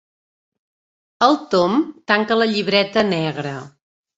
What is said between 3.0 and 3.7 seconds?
negra.